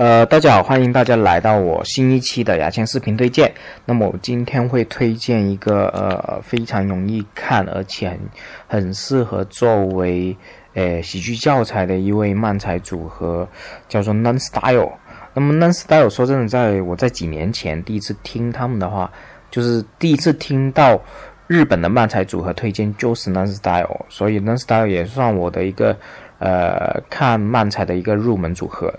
[0.00, 3.52] 呃，大家好，欢迎大家来到我新一期的牙签视频推荐。
[3.84, 8.18] 那么我今天会推荐一个呃非常容易看，而且很
[8.66, 10.34] 很适合作为
[10.72, 13.46] 呃喜剧教材的一位漫才组合，
[13.90, 14.90] 叫做 Non Style。
[15.34, 19.12] 那么 Non Style 说真的，在我在几年前第一次听他们的话，
[19.50, 20.98] 就是第一次听到
[21.46, 25.94] 日本的漫才组合推荐就是 Non Style，所以 Non Style 也算我的一个
[26.38, 28.90] 呃看漫才的一个入门组合。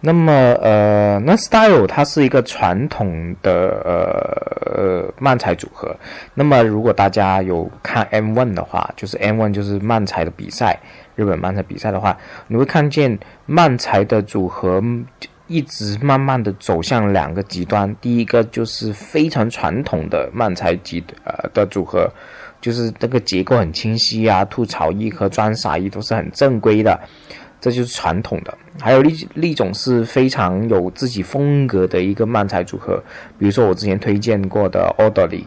[0.00, 3.52] 那么，呃，那 Style 它是一个传统的
[3.84, 5.94] 呃呃漫才组合。
[6.34, 10.78] 那么，如果大家有看 M1 的话，就是 M1 就是漫才的比赛，
[11.16, 12.16] 日本漫才比赛的话，
[12.46, 14.80] 你会看见漫才的组合
[15.48, 17.92] 一直慢慢的走向两个极端。
[18.00, 22.08] 第一个就是非常传统的漫才级呃的组合，
[22.60, 27.00] 就是这个结构很清晰啊，吐槽艺和装傻艺都是很正规的。
[27.60, 33.02] 这就是传统的，还有另一种是非常有自己风格的一个漫才组合，
[33.38, 35.46] 比如说我之前推荐过的奥黛丽，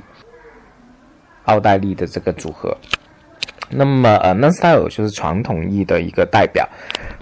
[1.46, 2.76] 奥黛丽的这个组合。
[3.74, 6.68] 那么呃，Non Style 就是传统艺的一个代表，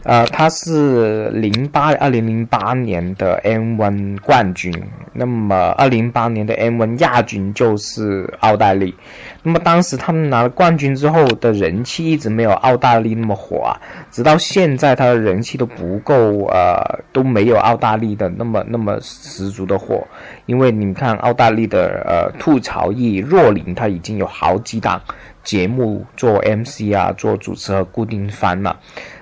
[0.01, 4.73] 呃，他是零八二零零八年的 M1 冠军，
[5.13, 8.95] 那么二零零八年的 M1 亚军就是奥黛丽。
[9.41, 13.71] 那么当时他们拿了冠军之后的人气一直没有澳大利那么火啊，
[14.11, 20.05] 直到现在他的人气都不够，呃，都没有澳大利的那么那么十足的火。
[20.45, 25.01] 因为你看澳大利的呃吐槽艺若琳，他已经有好几档
[25.43, 28.77] 节目做 MC 啊，做主持和固定番了。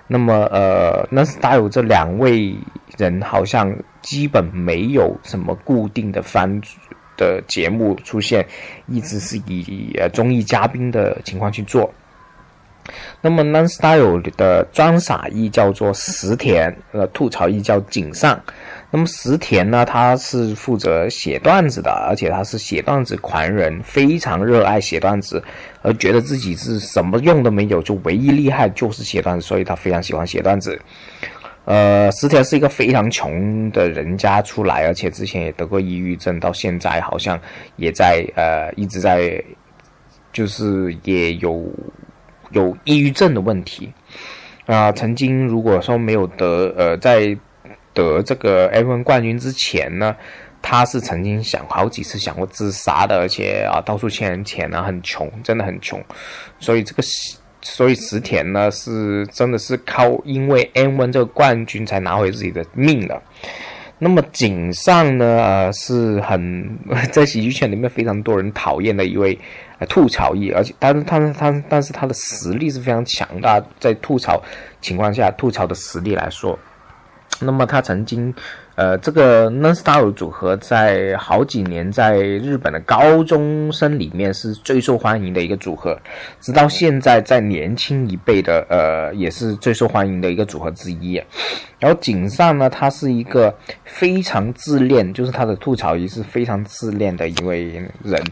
[0.08, 2.56] 那么呃，那 style 这两位
[2.98, 6.60] 人好像基本没有什么固定的番。
[7.18, 8.46] 的节目出现，
[8.88, 11.92] 一直是以综艺嘉宾的情况去做。
[13.20, 18.42] 那么 Non Style 的装傻艺叫做石田，呃，吐槽艺叫井上。
[18.90, 25.44] 那么石田呢，他是负责写段子的，而且他是写段子狂人，非常热爱写段子，
[25.82, 30.80] 而觉得自己是什么用都没有，就唯一厉害就是写段子，所以他非常喜欢写段子。
[31.68, 37.38] 呃，石田是一个非常穷的人家出来，而且之前也得过抑郁症，到现在好像
[37.76, 39.44] 也在呃一直在，
[40.32, 41.70] 就是也有
[42.52, 43.92] 有抑郁症的问题
[44.66, 44.94] 啊。
[44.94, 47.38] 曾经如果说没有得呃在
[47.94, 50.16] 得这个 F1 冠军之前呢，
[50.62, 56.02] 他是曾经想好几次想过自杀的，而且啊到处欠人钱啊，很穷，真的很穷，
[56.62, 57.04] 所以这个。
[57.62, 63.22] 所以石田呢是真的是靠因为 M1 这个冠军才拿回自己的命的。
[64.00, 66.78] 那么井上呢呃是很
[67.12, 69.38] 在喜剧圈里面非常多人讨厌的一位
[69.90, 74.42] 吐槽艺，而且但是他他但是他的实力是非常强大，在吐槽
[74.82, 76.58] 情况下吐槽的实力来说，
[77.40, 78.34] 那么他曾经。
[78.78, 86.00] 呃，这个 Non Style 组合在好几年在日本的高中生里面是最受欢迎的一个组合，
[86.40, 91.20] 直到现在在年轻一辈的呃也是最受欢迎的一个组合之一。
[91.80, 93.52] 然后井上呢，他是一个
[93.84, 97.64] 非常自恋，就是他的吐槽也是非常自恋的一位
[98.04, 98.24] 人。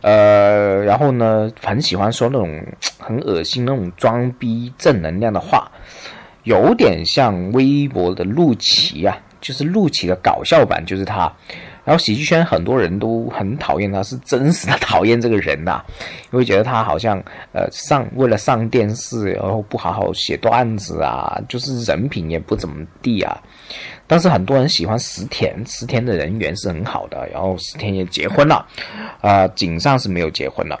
[0.00, 2.60] 呃，然后呢，很喜欢说那种
[2.98, 5.70] 很恶心那种装逼正能量的话，
[6.42, 9.16] 有点像微博的陆琪啊。
[9.46, 11.32] 就是陆琪的搞笑版，就是他。
[11.84, 15.80] 然后喜剧圈很多人都很讨厌他，是真实的讨厌这个人呐，
[16.32, 17.16] 因为觉得他好像
[17.52, 23.40] 呃上为了上电视，然后不好好写段子啊，就是人品也不怎么地啊。
[24.08, 28.66] 但是很多人喜欢石田，石田的人缘是很好的，然后石田也结婚了，
[29.20, 30.76] 啊，井上是没有结婚了。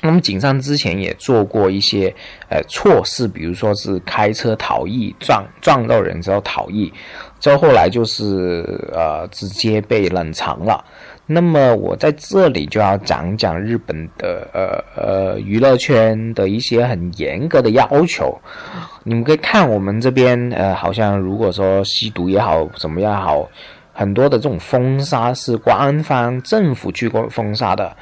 [0.00, 2.14] 那么井上之前也做过一些
[2.50, 6.92] 呃错事，比如说是开车逃逸撞撞到人之后逃逸，
[7.44, 10.82] 之后来就是呃直接被冷藏了。
[11.26, 18.34] 那么我在这里就要讲讲日本的呃呃娱乐圈的一些很严格的要求。
[19.02, 23.46] 你们可以看我们这边呃好像如果说吸毒也好怎么样好，
[23.92, 27.94] 很多的这种封杀是官方政府去过封杀的。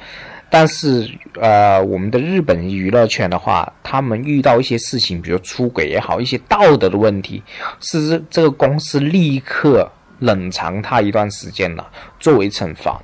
[0.55, 1.09] 但是，
[1.41, 7.41] 呃，我们的日本娱乐圈的话，他们遇到一些事情，比如出轨也好，一些道德的问题，
[7.79, 11.89] 是这个公司立刻冷藏他一段时间了，
[12.19, 13.01] 作为惩罚。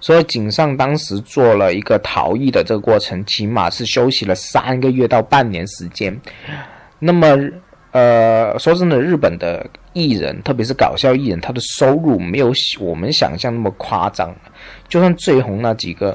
[0.00, 6.16] 所以井上当时做了一个逃逸的这个过程，起码是休息了三个月到半年时间。
[7.00, 7.36] 那么，
[7.94, 14.34] 呃，说真的，日本的艺人，特别是搞笑艺人，他的收入没有我们想象那么夸张。
[14.88, 16.12] 就算最红那几个。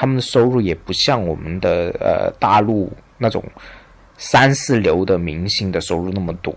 [0.00, 3.42] 他们的收入也不像我们的呃大陆那种
[4.16, 6.54] 三四流的明星的收入那么多，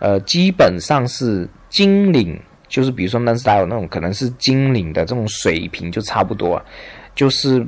[0.00, 2.36] 呃，基本上是金领，
[2.66, 6.60] 就是比如说 N style 那种，可能是金领的这种水平就差不多，
[7.14, 7.64] 就是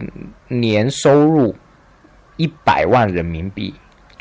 [0.48, 1.54] 年收入
[2.36, 3.72] 一百万人民币，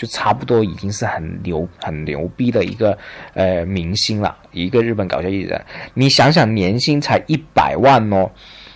[0.07, 2.97] 差不多已经是很牛很牛逼的一个
[3.33, 5.59] 呃明星了，一个日本搞笑艺人。
[5.93, 8.29] 你想想，年薪才一百万哦，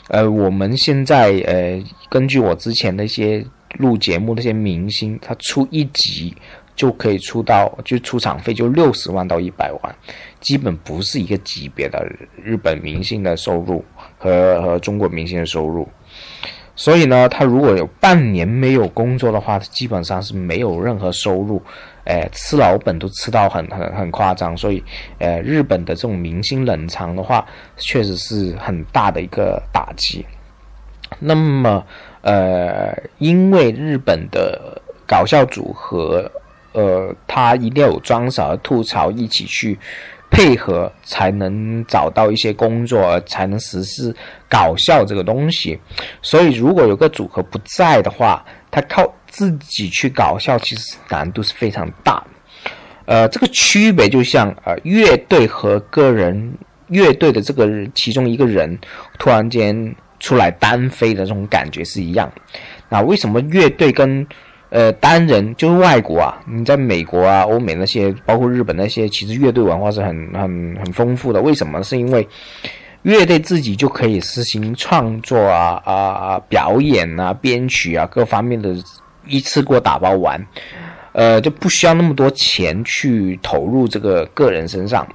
[0.09, 3.45] 呃，我们现在呃，根据我之前那些
[3.77, 6.35] 录节目那些明星，他出一集。
[6.75, 9.95] 就可以出到就出场费就六十万到一百万，
[10.39, 12.09] 基本不是一个级别的
[12.41, 13.83] 日本明星的收入
[14.17, 15.85] 和和中国明星的收入，
[16.79, 21.61] 所以呢，他如果有半年没有工作的话，他基本上是没有任何收入，
[22.05, 24.81] 哎，吃老本都吃到很很很夸张，所以，
[25.17, 27.45] 呃，日本的这种明星冷藏的话，
[27.75, 30.25] 确实是很大的一个打击。
[31.19, 31.85] 那么，
[32.21, 36.31] 呃，因为日本的搞笑组合。
[36.71, 39.75] 呃，他一定要有装傻和吐槽一起去
[40.29, 44.15] 配合，才能找到一些工作，才能实施
[44.47, 45.79] 搞笑这个东西。
[46.21, 52.23] 所以，如果有个组合不在的话，他靠自己去搞笑，其实难度是非常大。
[53.05, 56.53] 呃，这个区别就像呃乐队和个人
[56.89, 58.77] 乐队的这个其中一个人
[59.17, 62.31] 突然间出来单飞的这种感觉是一样。
[62.87, 64.25] 那为什么乐队跟
[64.69, 71.42] 呃，单人就是外国啊，你在美国啊、欧美那些，包括日本那些，其实乐队文化是很很很丰富的。
[71.42, 71.81] 为什么？
[71.83, 72.27] 是因为
[73.01, 78.75] 乐队自己就可以实行创作啊啊、表演啊、编曲啊各方面的，
[79.25, 80.39] 一次过打包完，
[81.13, 85.07] 呃，就不需要那么多钱去投入这个个人身上。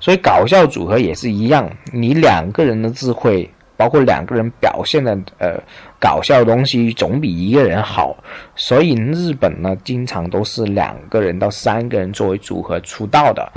[0.00, 3.50] 所以搞笑组合也是一样，你两个人的智慧。
[3.76, 5.60] 包括两个人表现的呃
[5.98, 8.16] 搞笑的东西总比一个人好，
[8.54, 13.50] 所以日本呢经常都是两个人到三个人作为组合出道的，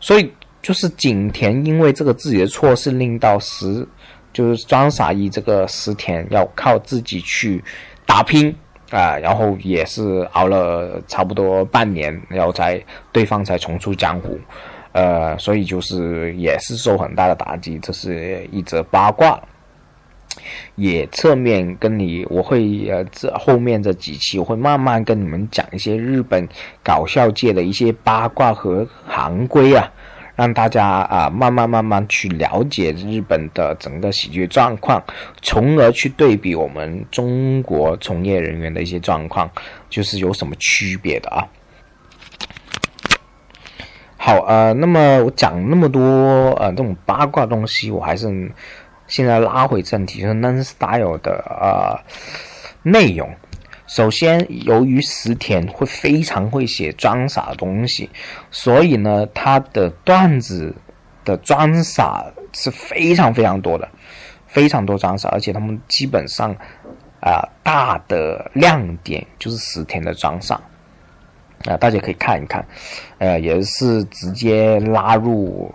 [0.00, 3.86] 所以就是景田因为这个自己的错事令到石
[4.32, 7.62] 就是装傻一这个石田要靠自己去
[8.04, 8.54] 打拼
[8.90, 12.80] 啊，然后也是熬了差不多半年，然后才
[13.12, 14.38] 对方才重出江湖。
[14.92, 19.40] 呃，所以就是也是受很大的打击，这是一则八卦，
[20.76, 26.48] 也侧面跟你我会呃这后面这几期我会慢慢跟你们讲一些日本
[26.82, 29.92] 搞笑界的一些八卦和行规啊，
[30.34, 35.02] 让大家啊慢慢慢慢去了解日本的整个喜剧状况，
[35.42, 39.50] 从而去对比我们中国从业人员的一些状况，
[39.90, 41.46] 就是有什么区别的啊。
[44.20, 46.02] 好，呃，那么我讲那么多，
[46.58, 48.26] 呃，这种八卦东西，我还是
[49.06, 51.96] 现在拉回正题，就是 non style 的呃
[52.82, 53.30] 内容。
[53.86, 58.10] 首先，由于石田会非常会写装傻的东西，
[58.50, 60.74] 所以呢，他的段子
[61.24, 63.88] 的装傻是非常非常多的，
[64.46, 66.54] 非常多装傻，而且他们基本上
[67.20, 70.60] 啊大的亮点就是石田的装傻。
[71.64, 72.64] 啊，大家可以看一看，
[73.18, 75.72] 呃，也是直接拉入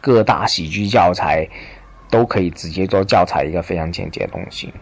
[0.00, 1.48] 各大喜剧教材，
[2.10, 4.72] 都可以直接做教材一个非常简洁的东西。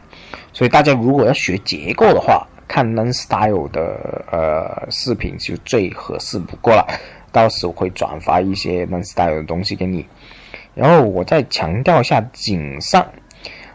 [0.52, 6.86] 所以大家如果要学结构的话，看 Non Style 的呃视频就最合适不过了。
[7.32, 10.06] 到时我会转发一些 Non Style 的东西给你。
[10.74, 13.06] 然后我再强调一下，井上，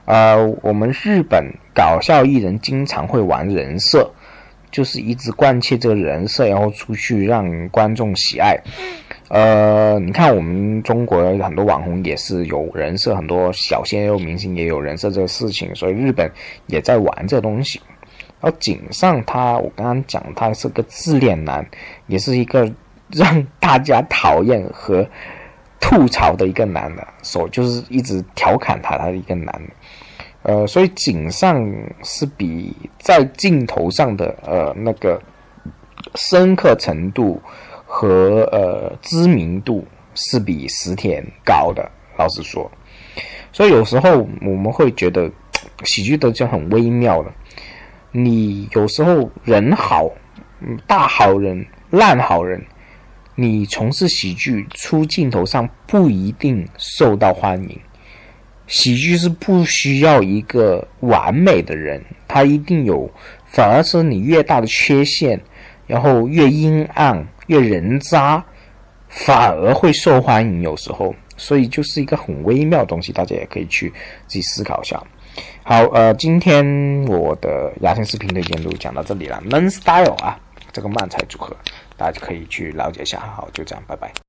[0.05, 4.11] 呃，我们日本搞笑艺人经常会玩人设。
[4.77, 8.55] 就是一直贯彻这个人设，然后出去让观众喜爱。
[9.27, 16.31] 呃，你看我们中国很多网红也是有人设，很多小鲜肉明星也有人设这个事情，所以日本
[16.67, 17.81] 也在玩这东西。
[18.39, 21.67] 然后井上他，我刚刚讲他是个自恋男，
[22.05, 22.71] 也是一个
[23.11, 25.03] 让大家讨厌和
[25.79, 29.73] 吐槽的一个男的，所就是一直调侃他他的一个男的。
[30.47, 31.61] 呃，所以井上
[32.03, 35.21] 是比在镜头上的呃那个
[36.15, 37.41] 深刻程度
[37.85, 39.85] 和呃知名度
[40.15, 42.71] 是比石田高的，老实说。
[43.51, 45.29] 所以有时候我们会觉得
[45.83, 47.31] 喜剧的就很微妙的，
[48.13, 50.09] 你有时候人好，
[50.87, 52.65] 大好人、烂好人，
[53.35, 57.77] 你从事喜剧出镜头上不一定受到欢迎。
[58.67, 63.09] 喜剧是不需要一个完美的人，他一定有，
[63.45, 65.39] 反而是你越大的缺陷，
[65.87, 68.43] 然后越阴暗、越人渣，
[69.07, 70.61] 反而会受欢迎。
[70.61, 73.89] 有时候，所以就是一个很微妙的东西，大家也可以去
[74.27, 75.01] 自己思考一下。
[75.63, 76.65] 好，呃，今天
[77.05, 79.41] 我的牙签视频推荐就讲到这里了。
[79.49, 80.37] Non Style 啊，
[80.73, 81.55] 这个漫才组合，
[81.95, 83.19] 大家可以去了解一下。
[83.19, 84.26] 好，就这样，拜拜。